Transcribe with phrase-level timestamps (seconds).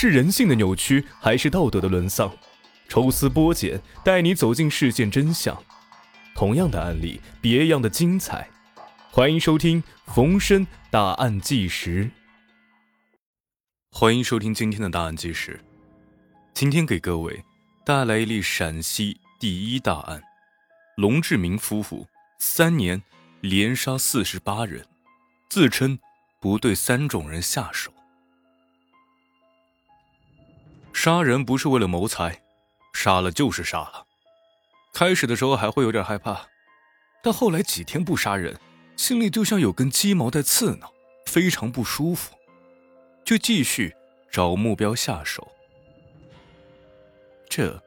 [0.00, 2.32] 是人性的扭曲，还是道德的沦丧？
[2.88, 5.60] 抽丝剥茧，带你走进事件真相。
[6.36, 8.48] 同样的案例，别样的精彩。
[9.10, 9.82] 欢迎收听
[10.14, 12.04] 《逢申大案纪实》。
[13.90, 15.58] 欢迎收听今天的大案纪实。
[16.54, 17.44] 今天给各位
[17.84, 20.22] 带来一例陕西第一大案：
[20.96, 22.06] 龙志明夫妇
[22.38, 23.02] 三年
[23.40, 24.86] 连杀四十八人，
[25.50, 25.98] 自称
[26.40, 27.92] 不对三种人下手。
[31.00, 32.42] 杀人不是为了谋财，
[32.92, 34.04] 杀了就是杀了。
[34.92, 36.48] 开始的时候还会有点害怕，
[37.22, 38.58] 但后来几天不杀人，
[38.96, 40.92] 心里就像有根鸡毛在刺挠，
[41.24, 42.34] 非常不舒服，
[43.24, 43.94] 就继续
[44.32, 45.46] 找目标下手。
[47.48, 47.80] 这，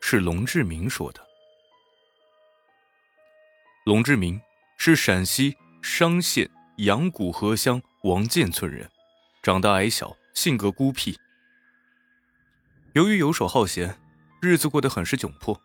[0.00, 1.20] 是龙志明说的。
[3.84, 4.40] 龙志明
[4.78, 8.90] 是陕西商县阳谷河乡王建村人，
[9.42, 11.14] 长得矮小，性格孤僻。
[12.98, 13.96] 由于游手好闲，
[14.40, 15.60] 日子过得很是窘迫。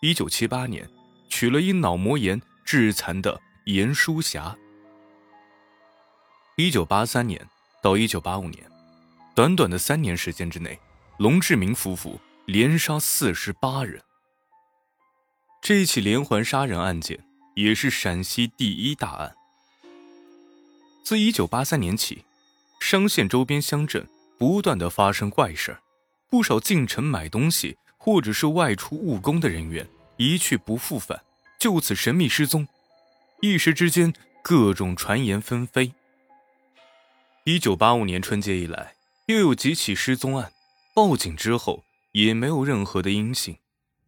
[0.00, 0.90] 一九七八年，
[1.28, 4.58] 娶了因脑膜炎致残的严淑霞。
[6.56, 7.48] 一九八三年
[7.80, 8.68] 到一九八五年，
[9.36, 10.76] 短短的三年时间之内，
[11.18, 14.02] 龙志明夫妇连杀四十八人。
[15.62, 19.32] 这起连环杀人案件也是陕西第一大案。
[21.04, 22.24] 自一九八三年起，
[22.80, 24.04] 商县周边乡镇
[24.36, 25.80] 不断的发生怪事儿。
[26.28, 31.22] 不少进城买东西或者是外出务工的人员一去不复返，
[31.58, 32.66] 就此神秘失踪。
[33.40, 35.92] 一时之间，各种传言纷飞。
[37.44, 38.94] 一九八五年春节以来，
[39.26, 40.50] 又有几起失踪案，
[40.94, 43.56] 报警之后也没有任何的音信。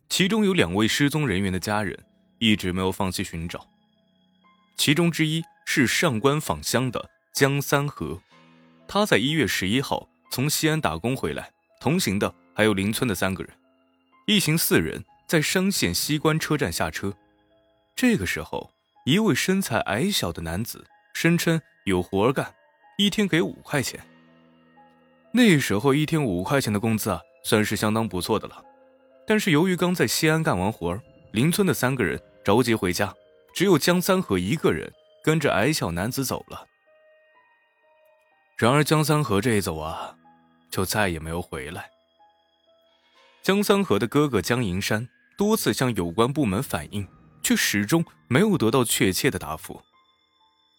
[0.09, 1.97] 其中有两位失踪人员的家人
[2.39, 3.67] 一直没有放弃寻找。
[4.77, 8.21] 其中之一是上官坊乡的江三河，
[8.89, 11.51] 他在一月十一号从西安打工回来。
[11.81, 13.53] 同行的还有邻村的三个人，
[14.27, 17.15] 一行四人在商县西关车站下车。
[17.95, 18.73] 这个时候，
[19.05, 22.55] 一位身材矮小的男子声称有活干，
[22.99, 24.01] 一天给五块钱。
[25.33, 28.63] 那时候一天五块钱的工资啊，算是相当不错的了。
[29.27, 31.01] 但是由于刚在西安干完活
[31.33, 33.15] 邻村的三个人着急回家，
[33.55, 36.67] 只有江三河一个人跟着矮小男子走了。
[38.57, 40.18] 然而江三河这一走啊。
[40.71, 41.91] 就再也没有回来。
[43.43, 47.09] 江三河的哥哥江银山多次向有关部门反映，
[47.43, 49.81] 却始终没有得到确切的答复。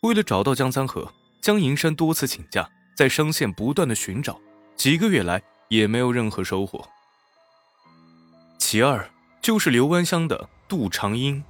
[0.02, 1.12] 为了找到江三河，
[1.42, 4.40] 江银山多次请假，在商县不断的寻找，
[4.76, 6.88] 几个月来也没有任何收获。
[8.58, 9.10] 其二
[9.42, 11.44] 就是刘湾乡的杜长英。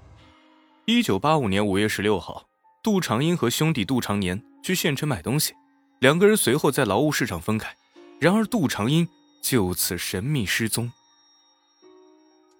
[0.85, 2.45] 一九八五年五月十六号，
[2.81, 5.53] 杜长英和兄弟杜长年去县城买东西，
[5.99, 7.75] 两个人随后在劳务市场分开。
[8.19, 9.07] 然而，杜长英
[9.41, 10.91] 就此神秘失踪。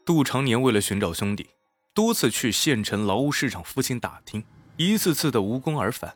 [0.05, 1.49] 杜长年为了寻找兄弟，
[1.93, 4.41] 多次去县城劳务市场附近打听，
[4.77, 6.15] 一次次的无功而返，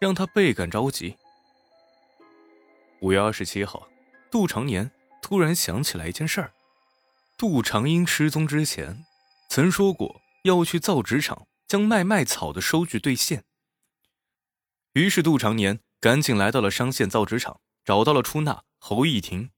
[0.00, 1.14] 让他倍感着急。
[3.00, 3.86] 五月二十七号，
[4.30, 6.52] 杜长年突然想起来一件事儿：
[7.36, 9.04] 杜长英失踪之前，
[9.50, 13.44] 曾说过要去造纸厂将卖麦草的收据兑现。
[14.94, 18.62] 于是，杜长年赶紧来到了商县造纸厂，找到了出纳。
[18.78, 19.48] 侯义庭，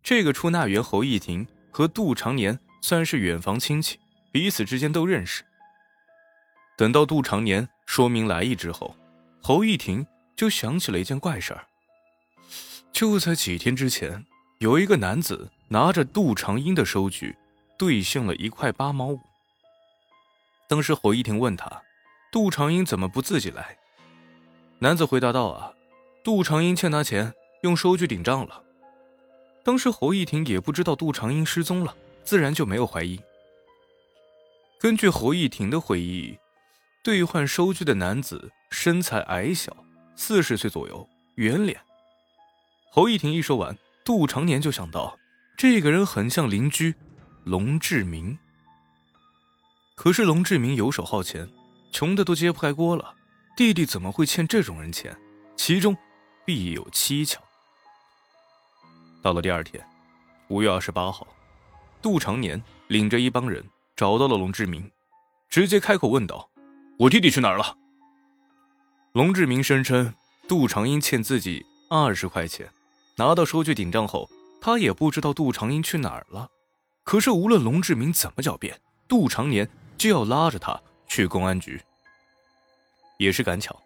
[0.00, 3.98] 这个出纳员侯义庭和杜长年算是远房亲戚，
[4.30, 5.44] 彼此之间都认识。
[6.78, 8.96] 等到杜长年说明来意之后，
[9.42, 10.06] 侯义庭
[10.36, 11.66] 就想起了一件怪事儿。
[12.92, 14.24] 就在几天之前，
[14.58, 17.36] 有一个男子拿着杜长英的收据，
[17.76, 19.20] 兑现了一块八毛五。
[20.68, 21.82] 当时侯一婷问他，
[22.30, 23.76] 杜长英怎么不自己来？
[24.78, 25.72] 男子回答道：“啊，
[26.22, 28.62] 杜长英欠他钱。”用收据顶账了。
[29.64, 33.20] 当时侯一婷也不知道杜长英失踪了，自然就没有怀疑。
[34.78, 36.38] 根据侯一婷的回忆，
[37.02, 39.76] 兑换收据的男子身材矮小，
[40.14, 41.80] 四十岁左右，圆脸。
[42.92, 45.18] 侯一婷一说完，杜长年就想到
[45.56, 46.94] 这个人很像邻居
[47.44, 48.38] 龙志明。
[49.94, 51.48] 可是龙志明游手好闲，
[51.90, 53.14] 穷的都揭不开锅了，
[53.56, 55.16] 弟弟怎么会欠这种人钱？
[55.56, 55.96] 其中
[56.44, 57.42] 必有蹊跷。
[59.26, 59.84] 到了第二天，
[60.46, 61.26] 五月二十八号，
[62.00, 64.88] 杜长年领着一帮人找到了龙志明，
[65.48, 66.48] 直接开口问道
[66.96, 67.76] ：“我弟弟去哪儿了？”
[69.14, 70.14] 龙志明声称
[70.46, 72.70] 杜长英欠自己二十块钱，
[73.16, 74.30] 拿到收据顶账后，
[74.60, 76.48] 他也不知道杜长英去哪儿了。
[77.02, 79.68] 可是无论龙志明怎么狡辩，杜长年
[79.98, 81.82] 就要拉着他去公安局。
[83.18, 83.76] 也是赶巧，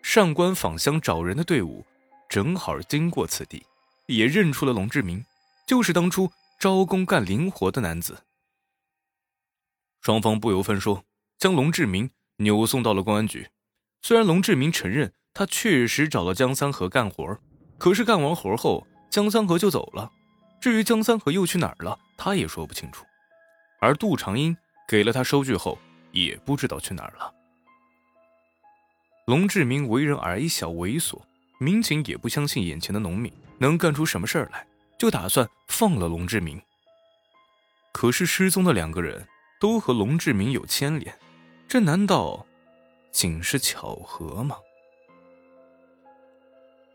[0.00, 1.84] 上官访乡找人的队伍
[2.30, 3.62] 正好经过此地。
[4.08, 5.24] 也认出了龙志明，
[5.66, 8.24] 就是当初招工干零活的男子。
[10.00, 11.04] 双方不由分说，
[11.38, 13.48] 将龙志明扭送到了公安局。
[14.00, 17.38] 虽然龙志明承认他确实找了江三河干活，
[17.76, 20.10] 可是干完活后，江三河就走了。
[20.60, 23.04] 至于江三河又去哪儿了，他也说不清楚。
[23.80, 24.56] 而杜长英
[24.88, 25.78] 给了他收据后，
[26.12, 27.34] 也不知道去哪儿了。
[29.26, 31.20] 龙志明为人矮小猥琐，
[31.58, 34.66] 民警也不相信眼前的农民能干出什么事儿来，
[34.98, 36.60] 就打算放了龙志明。
[37.92, 39.26] 可是失踪的两个人
[39.60, 41.12] 都和龙志明有牵连，
[41.66, 42.46] 这难道
[43.10, 44.56] 仅是巧合吗？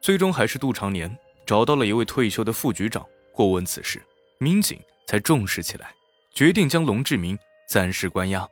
[0.01, 4.01] 最终还是杜长年找到了一位退休的副局长过问此事，
[4.37, 5.93] 民警才重视起来，
[6.33, 7.37] 决定将龙志明
[7.67, 8.47] 暂时关押。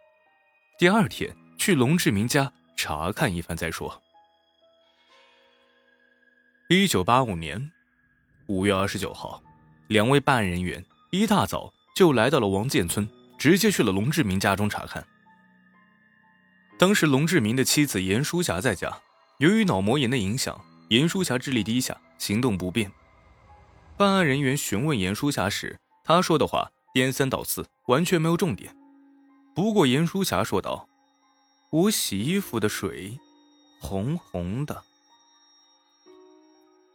[0.77, 2.51] 第二天去龙志明家。
[2.77, 4.01] 查看一番再说。
[6.73, 7.69] 一九八五年
[8.47, 9.43] 五月二十九号，
[9.87, 13.05] 两位办案人员一大早就来到了王建村，
[13.37, 15.05] 直接去了龙志明家中查看。
[16.79, 19.01] 当时龙志明的妻子严淑霞在家，
[19.39, 22.89] 由于脑膜炎的影响，严淑霞智力低下，行动不便。
[23.97, 28.73] 办案人员询问严淑霞时，她说的话颠三倒四，完全没有重点。
[29.53, 30.87] 不过严淑霞说道。
[31.69, 33.19] 我洗衣服的水，
[33.81, 34.81] 红红的。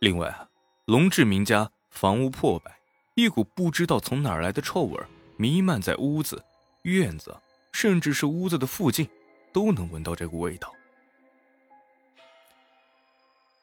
[0.00, 0.48] 另外啊，
[0.84, 2.76] 龙志明家房屋破败，
[3.14, 5.00] 一股不知道从哪儿来的臭味
[5.36, 6.44] 弥漫在屋子、
[6.82, 7.34] 院子，
[7.72, 9.08] 甚至是屋子的附近，
[9.52, 10.72] 都能闻到这股味道。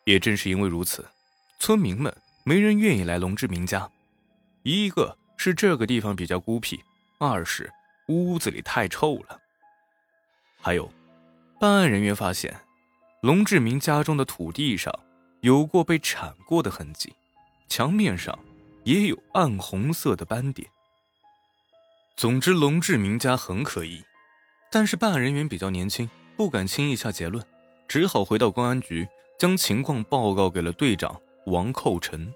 [0.06, 1.06] 也正是因为如此，
[1.60, 2.14] 村民们
[2.44, 3.90] 没人愿意来龙志明家。
[4.64, 6.84] 一个是这个地方比较孤僻，
[7.20, 7.72] 二是
[8.08, 9.40] 屋子里太臭了，
[10.60, 10.92] 还有。
[11.60, 12.60] 办案人员发现，
[13.22, 14.94] 龙志明家中的土地上
[15.44, 17.14] 有过被铲过的痕迹，
[17.68, 18.38] 墙面上
[18.86, 20.66] 也有暗红色的斑点。
[22.16, 24.02] 总之，龙志明家很可疑。
[24.72, 27.46] 但是办案人员比较年轻，不敢轻易下结论，
[27.90, 29.06] 只好回到公安局，
[29.38, 32.34] 将情况报告给了队长王寇成。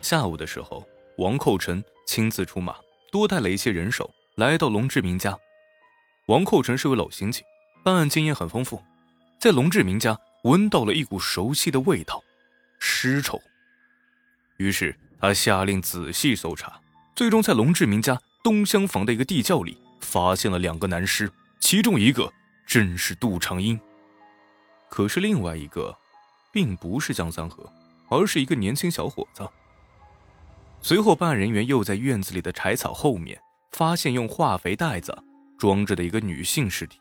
[0.00, 0.84] 下午的时候，
[1.18, 2.74] 王寇成亲自出马，
[3.12, 5.38] 多带了一些人手来到龙志明家。
[6.26, 7.44] 王寇成是位老刑警。
[7.84, 8.82] 办案经验很丰富，
[9.40, 12.22] 在龙志明家闻到了一股熟悉的味道，
[12.80, 13.40] 尸臭。
[14.56, 16.80] 于是他下令仔细搜查，
[17.14, 21.30] 最终在龙志明家东厢房的一个地窖里发现了两个男尸，
[21.60, 22.32] 其中一个
[22.66, 23.78] 正是杜长英，
[24.88, 25.96] 可是另外一个，
[26.52, 27.72] 并不是江三河，
[28.08, 29.48] 而是一个年轻小伙子。
[30.80, 33.40] 随后，办案人员又在院子里的柴草后面
[33.70, 35.16] 发现用化肥袋子
[35.56, 36.98] 装着的一个女性尸体。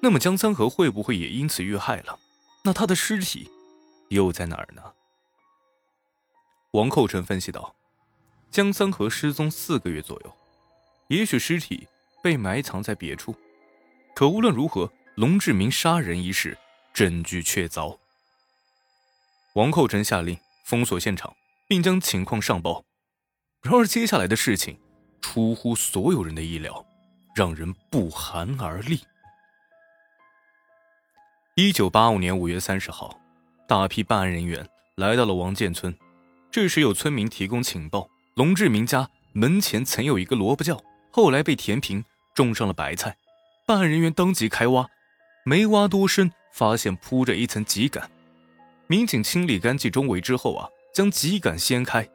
[0.00, 2.18] 那么江三河会不会也因此遇害了？
[2.62, 3.50] 那他的尸体
[4.08, 4.82] 又在哪儿呢？
[6.72, 7.74] 王寇成分析道
[8.50, 10.32] ：“江三河失踪四个月左右，
[11.08, 11.88] 也许尸体
[12.22, 13.34] 被埋藏在别处。
[14.14, 16.56] 可无论如何，龙志明杀人一事
[16.92, 17.98] 证据确凿。”
[19.54, 21.34] 王寇成下令封锁现场，
[21.66, 22.84] 并将情况上报。
[23.62, 24.78] 然而接下来的事情
[25.20, 26.86] 出乎所有人的意料，
[27.34, 29.00] 让人不寒而栗。
[31.60, 33.18] 一九八五年五月三十号，
[33.66, 34.64] 大批办案人员
[34.94, 35.92] 来到了王建村。
[36.52, 43.16] 这时有村民提供情报：龙志明家门前曾有一个萝卜窖，后来被填平，种上了白菜。
[43.66, 44.86] 办案人员当即开挖，
[45.44, 48.08] 没挖多深，发现铺着一层秸秆。
[48.86, 52.08] 民警清理干净周围之后啊，将秸秆掀开，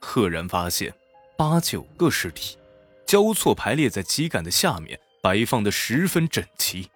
[0.00, 0.90] 赫然发现
[1.36, 2.56] 八九个尸体，
[3.04, 6.88] 交错排列在秸秆的下面，摆放的十分整齐。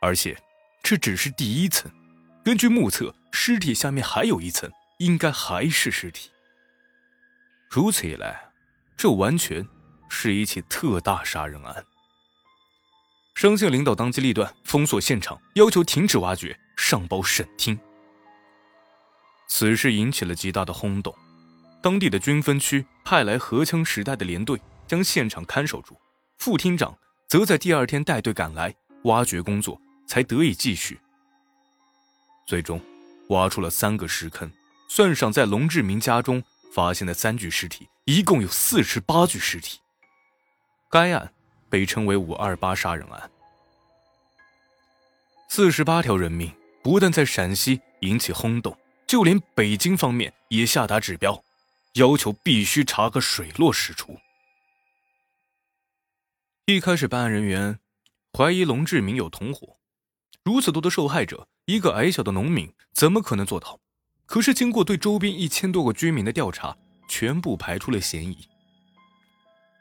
[0.00, 0.36] 而且，
[0.82, 1.90] 这只是第一层。
[2.44, 6.30] 根据目测，尸体下面还有一层，应该还是尸体。
[7.68, 8.50] 如此一来，
[8.96, 9.66] 这完全
[10.08, 11.84] 是一起特大杀人案。
[13.34, 17.78] 商县领导当机立断，封锁现场，要求停止挖掘，上报省厅。
[19.46, 21.14] 此事引起了极大的轰动，
[21.82, 25.96] 当地的军分区派来荷枪实弹的连队，将现场看守住。
[26.38, 26.96] 副厅长
[27.28, 28.74] 则在第二天带队赶来，
[29.04, 29.80] 挖掘工作。
[30.08, 30.98] 才得以继续。
[32.46, 32.80] 最终，
[33.28, 34.50] 挖出了三个尸坑，
[34.88, 39.78] 算上在龙志明家中发现的三具尸体，一共有四十八具尸体。
[40.90, 41.32] 该案
[41.68, 43.30] 被称为“五二八杀人案”。
[45.50, 51.44] 四十八条人命不但在陕西引起轰动，就连北京方面也下达指标，
[51.94, 54.18] 要求必须查个水落石出。
[56.64, 57.78] 一开始，办案人员
[58.32, 59.77] 怀疑龙志明有同伙。
[60.48, 63.78] 如此多的受害者，一个矮小的农民怎么可能做到？
[64.24, 66.74] 可是经过对周边一千多个居民的调查，
[67.06, 68.48] 全部排除了嫌疑。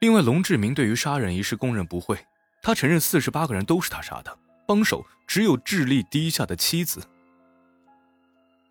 [0.01, 2.19] 另外，龙志明对于杀人一事供认不讳，
[2.61, 7.01] 他承认四十八个人都是他杀的，帮手只有智力低下的妻子。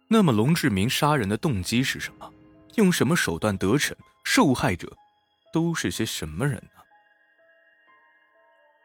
[0.06, 2.30] 那么，龙志明杀人的动机是什么？
[2.74, 3.96] 用什么手段得逞？
[4.22, 4.94] 受害者
[5.50, 6.82] 都是些什么人呢？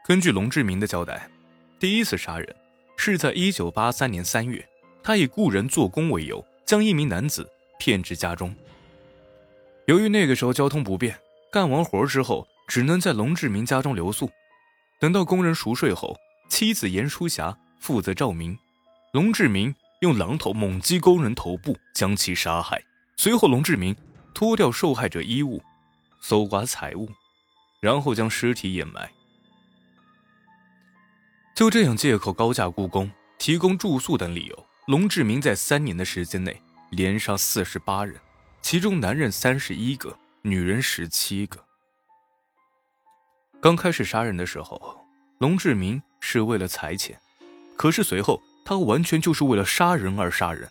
[0.06, 1.30] 根据龙志明的交代，
[1.78, 2.56] 第一次杀人
[3.04, 4.64] 是在一九八三年三月，
[5.02, 8.56] 他以雇人做工为由，将一名男子骗至家中。
[9.88, 11.18] 由于那个时候交通不便。
[11.52, 14.30] 干完活之后，只能在龙志明家中留宿。
[15.00, 16.16] 等到工人熟睡后，
[16.48, 18.56] 妻子严淑霞负责照明。
[19.14, 22.80] 龙志明用榔头猛击工人头部，将其杀害。
[23.18, 23.96] 随后，龙志明
[24.36, 25.60] 脱掉受害者衣物，
[26.22, 27.10] 搜刮财物，
[27.82, 29.10] 然后将尸体掩埋。
[31.62, 38.20] 就这样，借口高价雇工、提供住宿等理由，龙志明在三年的时间内连杀四十八人，
[38.64, 40.18] 其中男人三十一个。
[40.42, 41.64] 女人十七个。
[43.62, 45.06] 刚开始杀人的时候，
[45.38, 47.16] 龙志明是为了财钱，
[47.78, 50.68] 可是随后他完全就是为了杀人而杀人。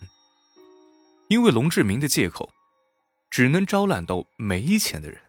[1.29, 2.51] 因为龙志明的借口，
[3.31, 5.21] 只能招揽到没钱的人，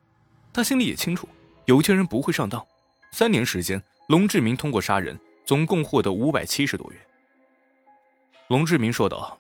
[0.52, 1.30] 他心里也清楚，
[1.66, 2.66] 有钱人不会上当。
[3.12, 7.02] 三年时间，龙志明通过杀人，总共获得五百七十多元。
[8.48, 9.40] 龙志明说道：“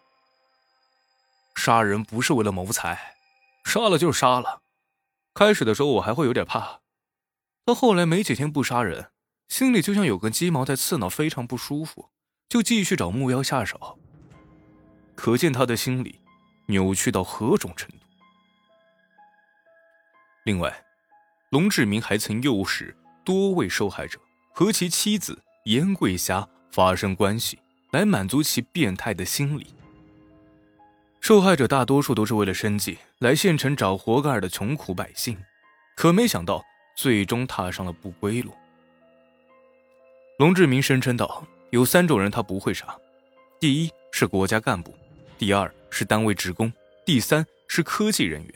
[1.55, 3.15] 杀人不是为了谋财，
[3.65, 4.61] 杀了就杀了。”
[5.33, 6.81] 开始的时候我还会有点怕，
[7.63, 9.11] 到后来没几天不杀人，
[9.47, 12.09] 心里就像有根鸡毛在刺挠，非常不舒服，
[12.49, 13.97] 就继续找目标下手。
[15.15, 16.19] 可见他的心理
[16.67, 17.97] 扭曲到何种程度。
[20.43, 20.83] 另外，
[21.49, 24.19] 龙志明还曾诱使多位受害者
[24.53, 27.59] 和其妻子严桂霞发生关系，
[27.91, 29.67] 来满足其变态的心理。
[31.19, 35.37] 受害者大多数都是为了生计来县城找活干的穷苦百姓，
[35.95, 36.63] 可没想到
[36.97, 38.51] 最终踏上了不归路。
[40.39, 42.97] 龙志明声称道：“有三种人他不会杀，
[43.59, 44.97] 第一是国家干部，
[45.37, 46.73] 第二是单位职工，
[47.05, 48.53] 第三是科技人员。”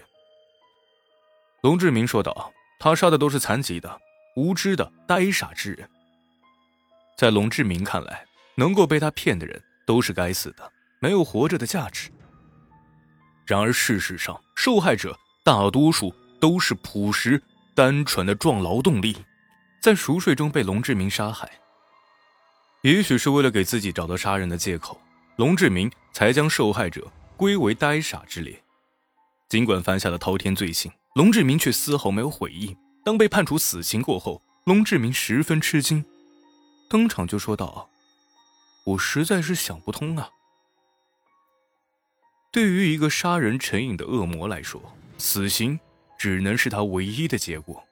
[1.62, 4.02] 龙志明说道：“他杀的都是残疾的、
[4.36, 5.88] 无知的、呆傻之人。
[7.16, 12.10] 在龙志明看来，能够被他骗的人都是该死的，没有活着的价值。”
[13.46, 17.42] 然而，事实上，受害者大多数都是朴实、
[17.76, 19.16] 单纯的壮劳动力，
[19.80, 21.50] 在熟睡中被龙志明杀害。
[22.82, 25.00] 也许是为了给自己找到杀人的借口，
[25.38, 28.62] 龙志明才将受害者归为呆傻之列。
[29.48, 32.76] 尽管犯下了滔天罪行，龙志明却丝毫没有悔意。
[33.04, 36.04] 当被判处死刑过后，龙志明十分吃惊，
[36.96, 37.90] 当场就说道
[38.88, 40.30] ：“我实在是想不通啊。”
[42.54, 44.82] 对于一个杀人成瘾的恶魔来说，
[45.18, 45.78] 死刑
[46.18, 47.84] 只能是他唯一的结果。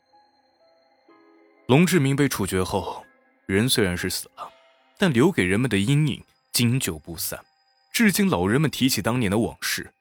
[1.67, 3.05] 龙志明被处决后，
[3.45, 4.49] 人虽然是死了，
[4.97, 7.43] 但留给人们的阴影经久不散。
[7.91, 9.91] 至今，老人们提起当年的往事，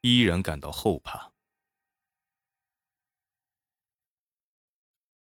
[0.00, 1.30] 依然感到后怕。